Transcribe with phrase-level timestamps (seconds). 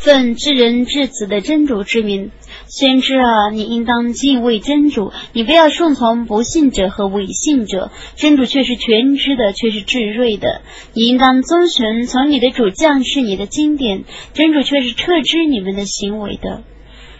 [0.00, 2.30] 奉至人至子的真主之名，
[2.68, 7.90] 宣知啊，你应当敬畏真主，你不要顺从不信者和伪信者。
[8.14, 10.62] 真主却是全知的，却是至睿的。
[10.92, 16.62] 你应当遵循从你的主降世你的经典，真主却是彻知你们的行为的。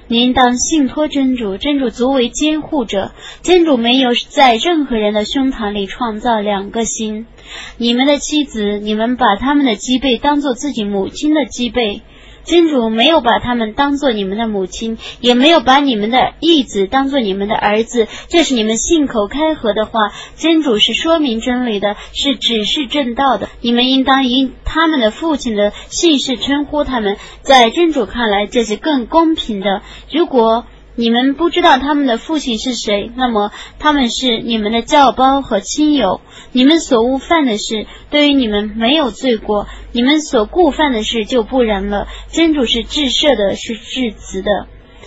[0.07, 3.11] 你应当信托真主，真主足为监护者。
[3.43, 7.27] 真主没有在任何人的胸膛里创造两个心。
[7.77, 12.03] 你们的妻子，你们把他们的脊背当做自己母亲的脊背。
[12.49, 18.09] 真主没有把他们当做你们的母亲，也没有把你们的义子当做你们的儿子。
[18.29, 20.01] 这是你们信口开河的话。
[20.37, 23.51] 真主是说明真理的，是指示正道的。
[23.61, 29.83] 你们应当以他们的父亲的姓氏称呼他们，在真主看来，这是更公平的。
[30.11, 30.65] 如果
[30.99, 36.21] 你们不知道他们的父亲是谁，那么他们是你们的教胞和亲友。
[36.51, 42.09] 你们所误犯的事，对于你们没有罪过；你们所故犯的事就不然了。
[42.33, 44.51] 真主是至赦的，是至慈的。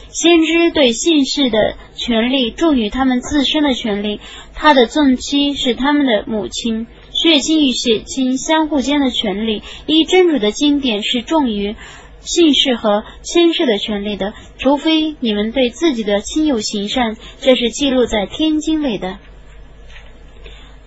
[0.07, 4.21] 先知对姓氏的权利重于他们自身的权利，
[4.53, 11.75] 他的纵妻是他们的母亲，血亲与血亲相互间的权利，依真主的经典是重于
[12.21, 19.17] 姓氏和亲氏的权利的，除非你们对自己的亲友行善，这是记录在天经里的。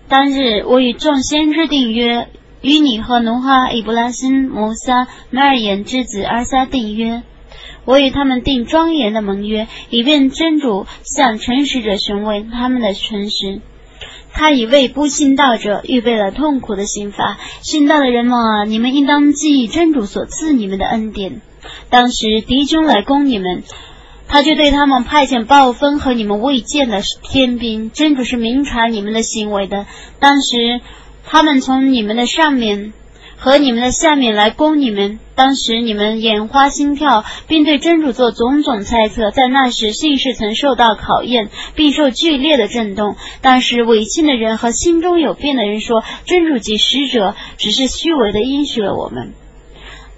[0.09, 2.29] 当日，我与众先知订约，
[2.61, 7.23] 与你和努哈、伊布拉辛、摩萨、梅尔言之子阿萨订约。
[7.85, 13.61] 我与他们订庄严的盟约，以便真主向诚实者询问他们的诚实。
[14.35, 17.39] 他已为不信道者预备了痛苦的刑罚。
[17.63, 21.41] 信道的人们啊，你们应当记忆真主所赐你们的恩典。
[21.89, 23.63] 当时敌军来攻你们。
[24.27, 29.87] 他就对他们派遣暴风和你们未见的天兵，真主是明察你们的行为的。
[30.19, 30.81] 当时
[31.25, 32.95] 他们从你们的上面
[33.45, 39.31] 和你们的下面来攻你们，当时你们眼花心跳，并对真主做种种猜测。
[39.31, 43.17] 在那时，信士曾受到考验，并受剧烈的震动。
[43.43, 49.35] 当时违信的人和心中有变的人说：“真主及使者只是虚伪的应许了我们。”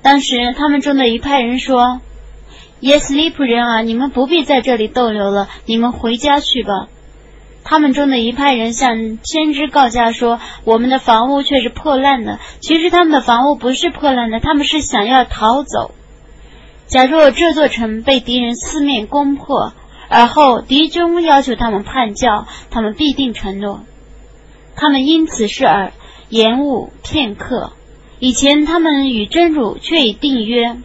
[0.02, 2.00] 当时他们中的一派人说。
[2.80, 6.88] 耶斯利普人啊，你们不必在这里逗留了，你们回家去吧。
[7.68, 15.90] 他们中的一派人向先知告假说：“我们的房屋却是破烂的。”其实他们的房屋不是破烂的，他们是想要逃走。
[16.86, 19.72] 假若这座城被敌人四面攻破，
[20.08, 23.80] 而后敌军要求他们叛教，他们必定承诺。
[24.76, 25.92] 他们因此事而
[26.28, 27.72] 延误片刻。
[28.20, 30.76] 以前他们与真主却已订约。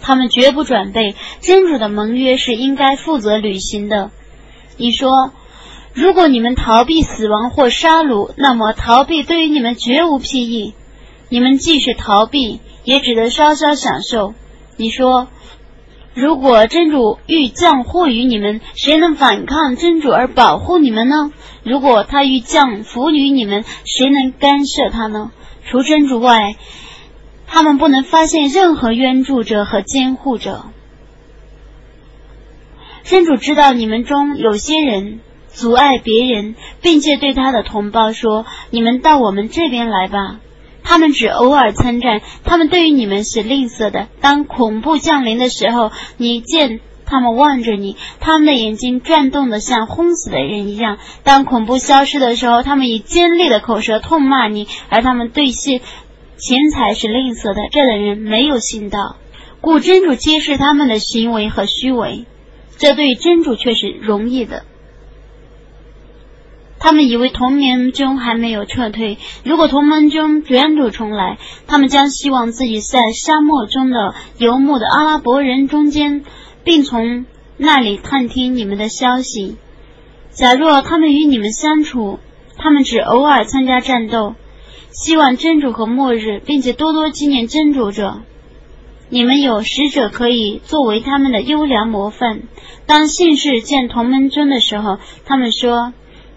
[0.00, 4.12] 他们绝不转背，真主的盟约是应该负责履行的。
[4.76, 5.32] 你说，
[5.94, 10.74] 如果你们逃避死亡或杀戮，那么逃避对于你们绝无裨益。
[11.28, 14.34] 你们即使逃避，也只得稍稍享受。
[14.76, 15.28] 你说，
[16.14, 21.32] 如果真主欲降祸于你们，谁能反抗真主而保护你们呢？
[21.62, 25.30] 如果他欲降福于你们，谁能干涉他呢？
[25.64, 26.56] 除真主外。
[27.46, 30.64] 他们不能发现任何援助者和监护者。
[33.04, 35.20] 真主知道你们中有些人
[35.52, 40.40] 阻碍别人，并且对他的同胞说：“你们到我们这边来吧。”
[40.84, 44.08] 他们只偶尔参战，他们对于你们是吝啬的。
[44.20, 55.80] 当恐怖降临的时候，你见他们望着你，他们的眼睛转动的像昏死的人一样；当恐怖消失的时候，他们以尖利的口舌痛骂你，而他们对些。
[56.44, 59.14] 钱财是吝啬的，这等人没有信道，
[59.60, 62.24] 故真主揭示他们的行为和虚伪，
[62.78, 64.64] 这对真主却是容易的。
[66.82, 71.38] 他们以为同盟军还没有撤退，如果同盟军卷土重来，
[71.68, 76.24] 他们将希望自己在沙漠中的游牧的阿拉伯人中间，
[76.64, 77.24] 并从
[77.56, 79.58] 那里探听你们的消息。
[80.32, 82.18] 假若他们与你们相处，
[82.58, 84.34] 他们只偶尔参加战斗。
[84.90, 88.22] 希望真主和末日，并且多多纪念真主者。
[89.08, 92.42] 你们有使者可以作为他们的优良模范。
[92.86, 95.92] 当信士见同门尊的时候，他们说：“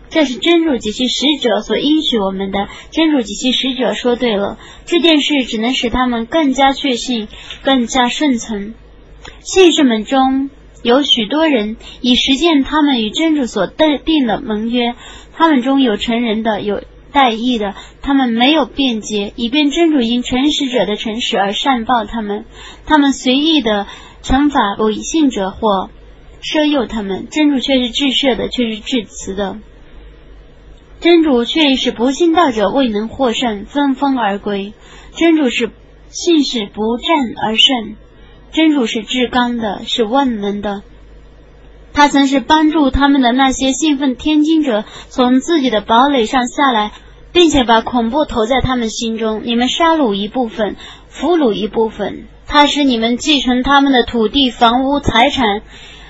[0.09, 4.57] 这是真主及其使者所应许我们的。”真主及其使者说对了。
[4.85, 7.27] 这件事只能使他们更加确信，
[7.63, 8.73] 更加顺从。
[9.41, 10.49] 信士们中
[10.83, 14.95] 有许多人已实践他们与真主所定的盟约，
[15.35, 16.83] 他们中有成人的，有。
[17.11, 22.43] 代意的，他们没有辩解，以便真主因诚实者的诚实而善报他们；
[22.85, 23.87] 他们随意的
[24.21, 25.89] 惩罚违信者或
[26.43, 29.59] 奢诱他们，真主却是至赦的，却是至慈的。
[31.05, 34.73] 真主却是不信道者未能获胜，纷纷而归。
[35.13, 35.69] 真主是
[36.09, 37.95] 信使不战而胜，
[38.51, 40.81] 真主是至刚的，是万能的。
[41.93, 46.91] 他曾是帮助他们的那些信奉天经者从自己的堡垒上下来，
[47.31, 49.43] 并且把恐怖投在他们心中。
[49.43, 50.75] 你们杀戮一部分，
[51.07, 52.25] 俘虏一部分。
[52.47, 55.61] 他使你们继承他们的土地、房屋、财产，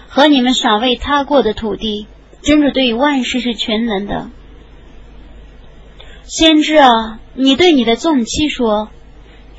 [0.08, 2.08] 和你们赏为他过的土地。
[2.42, 4.30] 真主对于万事是全能的。
[6.28, 8.90] 先知啊，你对你的纵妻说：“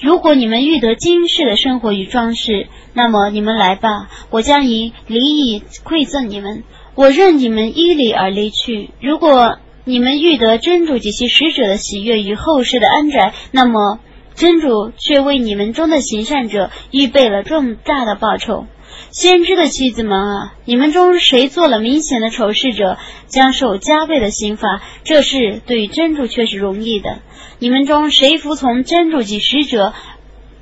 [0.03, 6.65] 如果你们欲得今世的生活与装饰，那么你们来吧，我将以礼以馈赠你们，
[6.95, 8.91] 我任你们依礼而离去。
[9.01, 14.01] 如果你们欲得真主及其使者的喜悦与后世的安宅，那么。”
[14.37, 18.67] 真主却为你们中的行善者预备了重大的报酬。
[19.11, 24.83] 先知的妻子们啊，你们中谁做了明显的仇视者，将受加倍的刑罚。
[25.05, 27.21] 这事对于真主却是容易的。
[27.59, 29.95] 你们中谁服从真主及使者，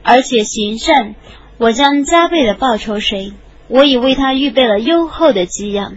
[0.02, 1.14] 而且行善，
[1.58, 3.32] 我将加倍的报酬谁。
[3.66, 5.96] 我已为他预备了优厚的给养。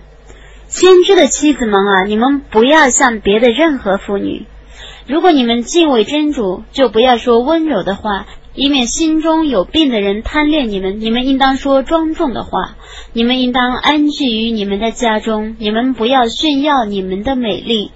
[0.67, 4.45] 先知的妻子们啊，你们不要像别的任何妇女。
[5.05, 8.25] 如果你们敬畏真主，就不要说温柔的话，
[8.57, 10.99] 以免心中有病的人贪恋你们。
[10.99, 12.75] 你们应当说庄重的话，
[13.13, 15.55] 你们应当安居于你们的家中。
[15.59, 17.91] 你们不要炫耀你们的美丽，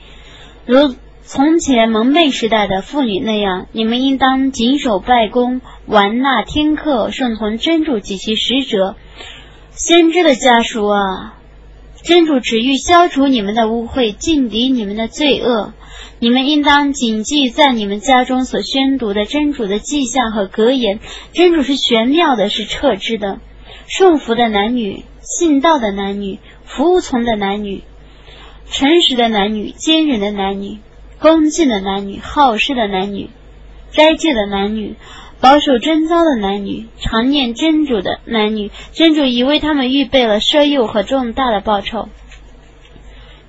[0.67, 0.93] 如
[1.23, 3.65] 从前蒙昧时代的妇女那样。
[3.71, 8.95] 你们应当谨守拜功，玩纳天客，顺从真主及其使者。
[9.71, 11.39] 先知的家属啊，
[12.03, 15.73] 真主只欲消除你们的污秽，尽抵你们的罪恶。
[16.23, 20.99] 你们应当谨记在你们家中所宣读的真主的迹象和格言。
[21.33, 23.39] 真主是玄妙的，是彻知的。
[23.87, 27.81] 顺服的男女，信道的男女，服从的男女，
[28.69, 30.77] 诚实的男女，坚忍的男女，
[31.17, 33.31] 恭敬的男女，好事的男女，
[33.89, 34.97] 斋戒的男女，
[35.39, 38.69] 保守贞操的男女，常念真主的男女。
[38.93, 42.09] 真主已为他们预备了奢诱和重大的报酬。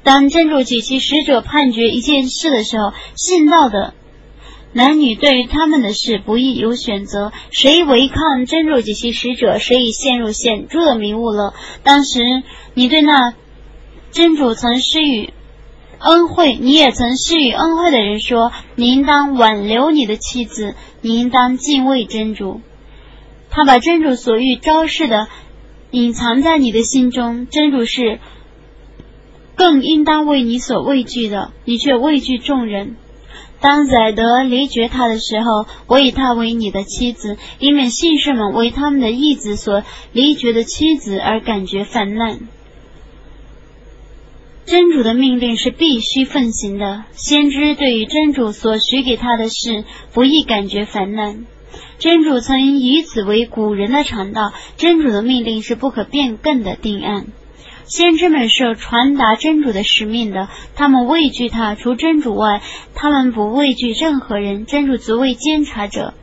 [0.04, 3.94] 当真主及其使者判决一件事的时候，信道的
[4.72, 7.30] 男女对于他们的事不易有选择。
[7.50, 11.54] 谁违抗真主及其使者，谁已陷入显著的迷雾了。
[11.84, 12.20] 当时
[12.74, 13.34] 你对那
[14.10, 15.32] 真主曾施予
[16.00, 22.60] 恩惠，你也曾施予恩惠的人说：“你应当挽留你的妻子，你应当敬畏真主。”
[23.50, 25.28] 他把真主所欲昭示的
[25.92, 27.46] 隐藏在你的心中。
[27.46, 28.18] 真主是。
[29.54, 32.96] 更应当为你所畏惧的，你却畏惧众人。
[33.60, 42.40] 当宰德离绝他的时候，我以他为你的妻子，以免信士们为他们的义子所离绝的妻子而感觉烦难。
[44.64, 51.44] 真主的命令是必须奉行的，先知对于真主所许给他的事，不易感觉烦难。
[51.98, 57.26] 真主曾以此为古人的常道，真主的命令是不可变更的定案。
[57.84, 62.62] 先知们是传达真主的使命的，他们畏惧他，除真主外，
[62.94, 64.66] 他们不畏惧任何人。
[64.66, 66.14] 真主足为监察者。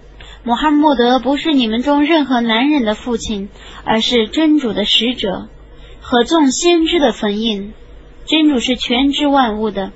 [0.43, 3.49] 穆罕默德不是你们中任何男人的父亲，
[3.83, 5.49] 而是真主的使者
[6.01, 7.73] 和众先知的坟印。
[8.25, 9.91] 真主是全知万物的。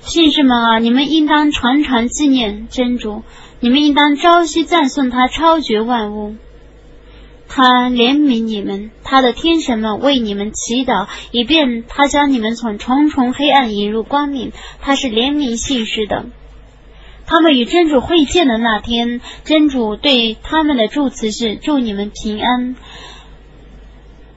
[0.00, 3.22] 信士们啊，你们应当常常纪念真主，
[3.60, 6.36] 你们应当朝夕赞颂他超绝万物。
[7.52, 14.52] 他怜悯你们，他的天神们为你们祈祷，以便他将你们从重重黑暗引入光明。
[14.80, 16.26] 他是怜悯信士的。
[17.26, 22.76] 他们与真主会见的那天，真主对他们的祝词是：祝你们平安。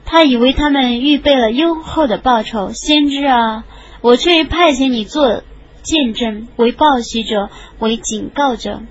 [0.04, 2.72] 他以为他们预备了优厚的报酬。
[2.72, 3.64] 先知啊，
[4.00, 5.44] 我却派遣你做
[5.82, 7.48] 见证，为报喜者，
[7.78, 8.82] 为警告者。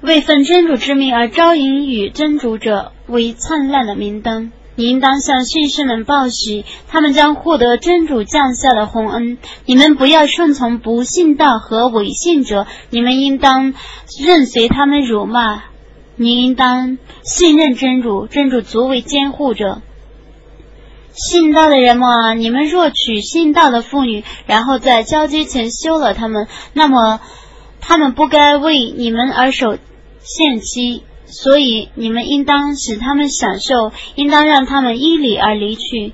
[0.00, 9.38] 为奉真主之命而招引与真主者为灿烂的明灯，你应当向信士们报喜，他们将获得真主降下的洪恩。
[9.64, 13.74] 你们不要顺从不信道和伪信者，你们应当
[14.22, 15.64] 任随他们辱骂。
[16.16, 19.80] 你应当信任真主，真主足为监护者。
[21.12, 27.20] 信道的人们啊，你们若娶信道的妇女，然后在交接前休了他们，那么
[27.80, 29.78] 他们不该为你们而守。
[30.20, 36.12] 限期，所以你们应当使他们享受，应当让他们依礼而离去。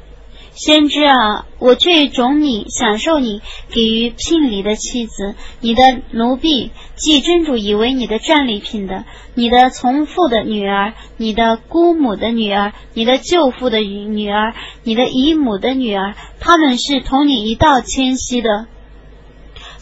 [0.57, 3.41] 先知啊，我却种你享受你
[3.71, 9.05] 给予聘礼的妻子，你的奴婢，即真主以为你的战利品的，
[9.35, 14.55] 你的从父的女儿，你的姑母的女儿，你的舅父的女儿，
[14.85, 18.69] 你的姨母的女儿，他们是同你一道迁徙的。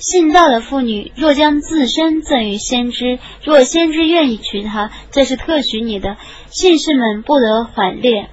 [0.02, 6.16] 信道的妇女若将自身赠与先知，若先知愿意娶她，这是特许你的，
[6.50, 8.28] 信士们不得反列。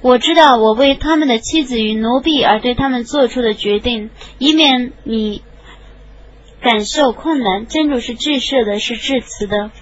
[0.00, 5.42] 我知道我为他们的妻子与奴婢而对他们做出的决定，以免你
[6.62, 7.66] 感受困难。
[7.66, 9.72] 真主是至赦的，是至慈的。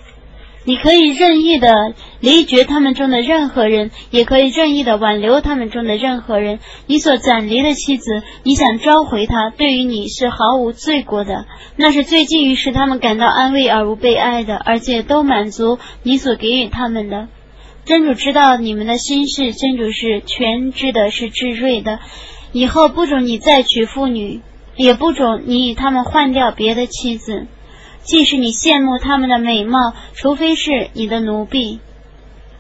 [0.69, 6.59] 你可以任意的离绝他们中的任何人，也可以任意的挽留他们中的任何人。
[6.87, 11.47] 你所暂离的妻子，你想召回她，对于你是毫无罪过的。
[11.77, 17.29] 那是最近于使他们感到安慰而无被爱的，而且都满足你所给予他们的。
[17.87, 21.99] 真主知道你们的心事，真主是全知的，是智睿的。
[22.53, 24.43] 以后不准你再娶妇女，
[24.77, 27.47] 也不准你与他们换掉别的妻子。
[28.09, 31.79] 即使你羡慕他们的美貌，除非是你的奴婢。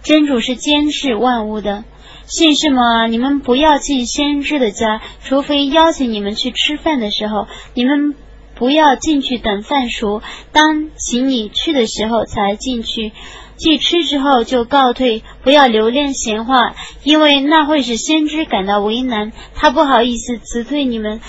[0.03, 1.85] 真主是监视万物的。
[2.27, 8.15] 信士们，你们不要进先知的家，除非邀请你们去吃饭的时候，你们
[8.55, 10.21] 不要进去等饭熟。
[10.53, 13.13] 当请你去的时候才进去，
[13.57, 16.75] 既吃之后就告退，不要留恋闲话，
[17.05, 21.23] 因为那会使先知感到为难，他不好意思辞退你们。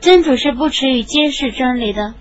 [0.00, 2.14] 真主是不耻于揭示真理的。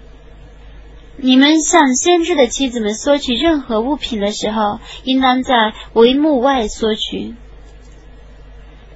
[1.17, 7.36] 你们向先知的妻子们索取任何物品的时候，应当在帷幕外索取。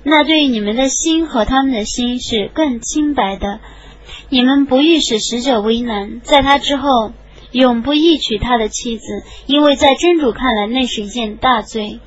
[0.03, 3.59] 那对于你们的心和他们的心是更清白的。
[4.29, 7.11] 你们不欲使使者为难，在他之后
[7.51, 11.99] 永不忆娶他的妻子，因为在真主看来那是一件大罪。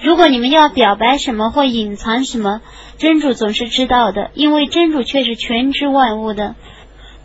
[0.00, 2.60] 如果你们要表白什么或隐藏什么，
[2.98, 6.54] 真主总是知道的，因为真主却是全知万物的。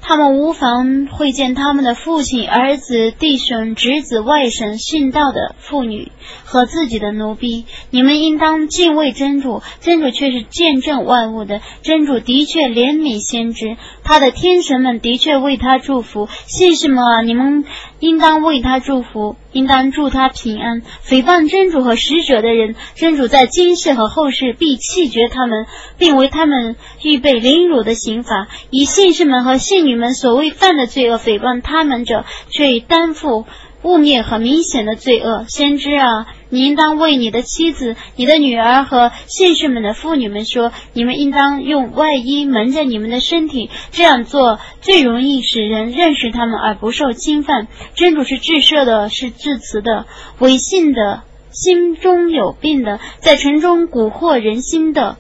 [0.04, 6.12] 他们无妨会见他们的父亲、儿子、弟兄、侄子、外甥、殉道的妇女
[6.44, 7.66] 和自己的奴婢。
[7.92, 11.62] 你们应当敬畏真主，真主却是见证万物的。
[11.84, 16.28] 真主的确怜悯先知，他的天神们的确为他祝福。
[16.48, 17.64] 信士们啊，你们
[18.00, 19.36] 应当为他祝福。
[19.52, 20.82] 应当祝他平安。
[20.82, 25.66] 诽谤真主和使者的人，真主在今世和后世必弃绝他们，
[25.98, 28.48] 并为他们预备凌辱的刑罚。
[28.70, 33.46] 以信士们和信女们所谓犯的罪恶诽谤他们者，却已担负。
[33.84, 47.68] 污蔑和明显的罪恶，先知啊，你应当为你的妻子、你的女儿和信士们的妇女们说：你们应当用外衣蒙着你们的身体，这样做最容易使人认识他们而不受侵犯。
[47.96, 50.06] 真主是至赦的，是至慈的。
[50.38, 55.18] 违信的心中有病的，在城中蛊惑人心的，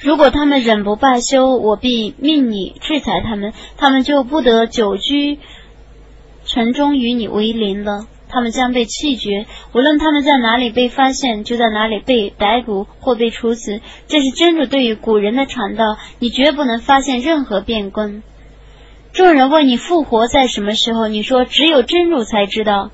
[0.00, 5.38] 如果他们忍不罢休，我必命你制裁他们，他们就不得久居。
[6.56, 9.44] 城中与你为邻了，他们将被弃绝。
[9.74, 13.82] 无论他们在哪里被发现，就在哪里被逮捕或被处死。
[14.08, 18.22] 这是真主对于古人的传道，你绝不能发现任何变更。
[19.12, 22.90] 众人问你复活在什么时候，你说只有真主才知道。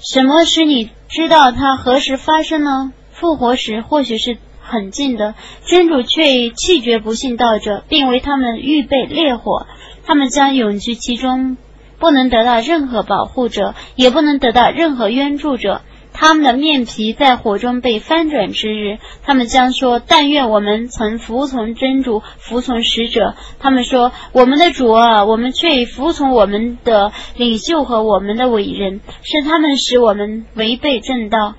[0.00, 2.92] 什么使你知道它何时发生呢？
[3.12, 9.68] 复活时或许是很近的，真主却弃绝不信道者，并为他们预备烈火，
[10.04, 11.56] 他们将永居其中。
[12.00, 15.82] 不能得到任何保护者，也不能得到任何援助者。
[16.12, 31.54] 他们的面皮在火中被翻转之日，他们将说：“但愿我们曾服从真主，服从使者。”他们说：“我们的主啊，我们却服从我们的领袖和我们的伟人，是他们使我们违背正道。”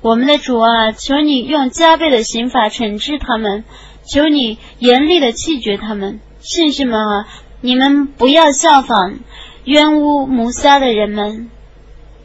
[0.00, 3.62] 我们的主啊，求你用加倍的刑罚惩治他们，
[4.04, 6.18] 求你严厉的弃绝他们。
[6.40, 7.28] 信士们啊，
[7.60, 9.20] 你们不要效仿。
[9.64, 11.48] 冤污谋杀的人们，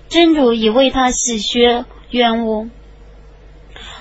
[0.09, 2.69] 真主已为他洗削冤污。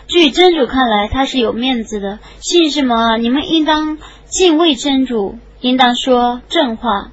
[0.07, 2.19] 据真主看来，他是有面子的。
[2.39, 7.11] 信什么，你们应当敬畏真主，应当说正话。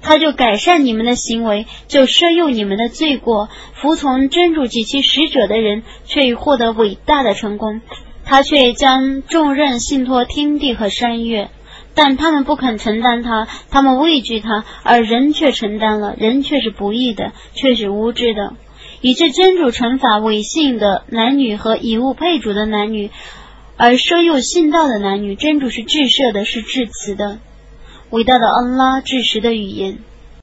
[0.00, 3.48] 他就改善你们的行为，就赦宥你们的罪过。
[3.74, 7.80] 服从真主及其使者的人，却已获得伟大的成功。
[8.24, 11.50] 他却将重任信托天地和山岳。
[11.96, 18.52] 但他们不肯承担它，他们畏惧它，而人却承担了，人却是不义的，却是无知的，
[19.00, 23.10] 以致真主惩罚违信的男女和以物配主的男女，
[23.78, 27.38] 而奢诱信道的男女，真主是至赦的，是至慈的，
[28.10, 29.98] 伟大的恩拉至实的语言。